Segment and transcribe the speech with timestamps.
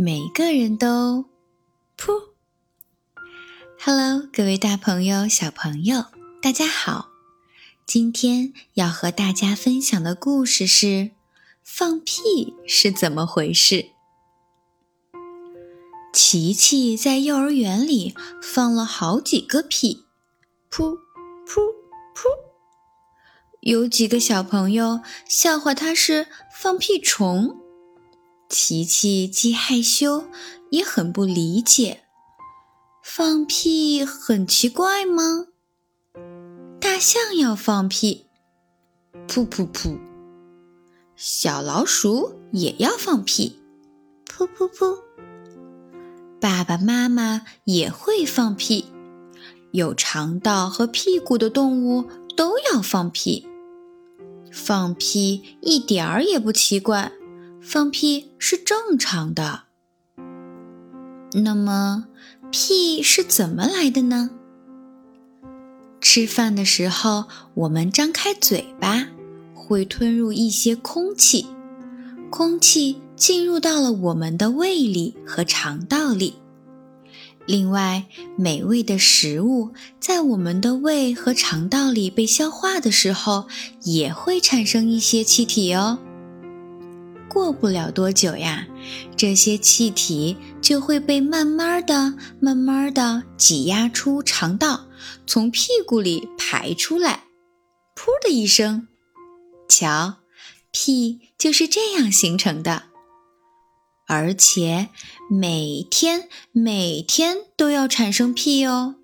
[0.00, 1.24] 每个人都
[1.96, 2.30] 噗。
[3.80, 6.04] Hello，各位大朋友、小朋友，
[6.40, 7.08] 大家好！
[7.84, 11.10] 今天要和大家分享的故事是：
[11.64, 13.86] 放屁是怎么回事？
[16.12, 20.04] 琪琪在幼儿园里放了好几个屁，
[20.70, 20.92] 噗
[21.44, 21.74] 噗
[22.14, 22.28] 噗。
[23.62, 27.56] 有几个小朋友笑话他是放屁虫，
[28.48, 30.24] 琪琪既害羞
[30.70, 32.04] 也很不理解。
[33.02, 35.46] 放屁很奇怪吗？
[36.80, 38.26] 大象要放屁，
[39.26, 39.98] 噗噗噗；
[41.14, 43.58] 小老鼠也要放屁，
[44.26, 44.98] 噗噗噗；
[46.40, 48.86] 爸爸妈妈也会放屁，
[49.72, 53.46] 有肠道和屁股的动物都要放屁。
[54.50, 57.12] 放屁一点儿也不奇怪，
[57.70, 59.64] 放屁是正常的。
[61.34, 62.06] 那么，
[62.50, 64.30] 屁是怎么来的呢？
[66.00, 69.08] 吃饭的时候，我们张开嘴巴，
[69.52, 71.46] 会吞入一些空气，
[72.30, 76.36] 空气进入到了我们的胃里和肠道里。
[77.44, 78.06] 另外，
[78.38, 83.46] 美味的食物在我们的胃和肠道里被消化的时候，
[83.82, 85.98] 也会产生一些气体哦。
[87.38, 88.66] 过不了多久呀，
[89.16, 94.88] 这些气体就会被慢慢的、慢慢的挤压出肠道，
[95.24, 97.22] 从屁股里排出来。
[97.94, 98.88] 噗的一声，
[99.68, 100.16] 瞧，
[100.72, 102.86] 屁就是这样形成的。
[104.08, 104.88] 而且
[105.30, 108.96] 每天每天都要产生屁哦。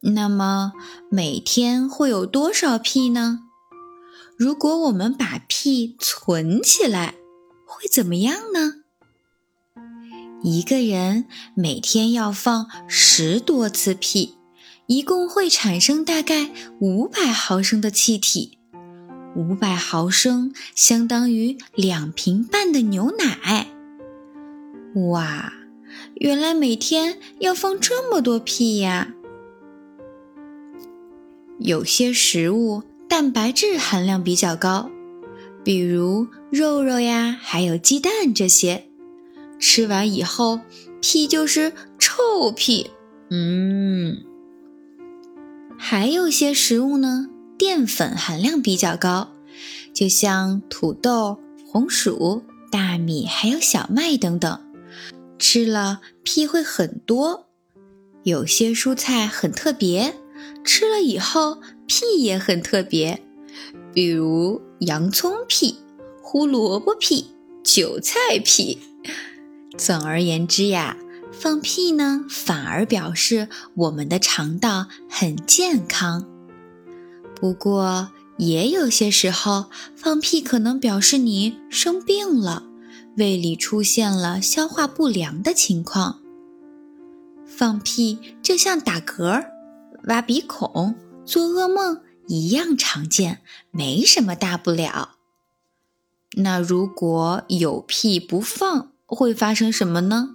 [0.00, 0.72] 那么
[1.10, 3.43] 每天会有多少屁呢？
[4.36, 7.14] 如果我们把屁存起来，
[7.66, 8.82] 会怎么样呢？
[10.42, 14.34] 一个人每天要放十多次屁，
[14.86, 18.58] 一共会产生大概五百毫升的气体。
[19.36, 23.68] 五百毫升相当于两瓶半的牛奶。
[25.10, 25.52] 哇，
[26.16, 29.14] 原来每天要放这么多屁呀！
[31.58, 34.90] 有些食物蛋白质含量比较高，
[35.62, 38.84] 比如肉肉呀，还有鸡蛋这些，
[39.58, 40.60] 吃完以后
[41.00, 42.90] 屁就是臭屁。
[43.30, 44.24] 嗯，
[45.78, 47.28] 还有些食物呢。
[47.56, 49.32] 淀粉含量比较高，
[49.94, 54.58] 就像土豆、红薯、大米，还有小麦等等，
[55.38, 57.46] 吃了屁会很多。
[58.24, 60.16] 有些蔬菜很特别，
[60.64, 63.22] 吃了以后屁也很特别，
[63.92, 65.76] 比如洋葱屁、
[66.22, 67.26] 胡萝卜屁、
[67.62, 68.78] 韭菜屁。
[69.76, 70.96] 总而言之呀，
[71.32, 76.26] 放屁呢，反而表示我们的肠道很健康。
[77.34, 82.64] 不过，也有些时候放屁可能表示你生病了，
[83.16, 86.20] 胃里出现了消化不良的情况。
[87.44, 89.44] 放屁就像打嗝、
[90.04, 90.94] 挖鼻孔、
[91.24, 95.16] 做噩梦一样常见，没什么大不了。
[96.36, 100.30] 那如果有屁不放，会发生什么呢？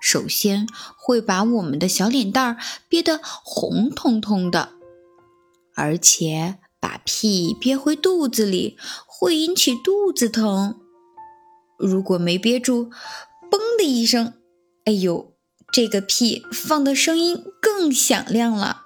[0.00, 0.66] 首先
[0.96, 4.72] 会把我们的小脸蛋憋得红彤彤的。
[5.74, 10.78] 而且把屁憋回肚子里会引起肚子疼，
[11.78, 12.90] 如果没憋住，
[13.50, 14.34] 嘣的一声，
[14.84, 15.34] 哎呦，
[15.72, 18.83] 这个屁放的声音更响亮了。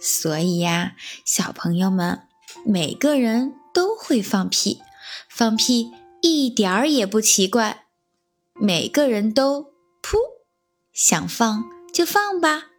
[0.00, 2.22] 所以呀，小朋友们，
[2.64, 4.80] 每个人都会放屁，
[5.28, 5.90] 放屁
[6.20, 7.86] 一点儿也不奇怪，
[8.54, 10.16] 每个人都噗，
[10.92, 12.75] 想放就放吧。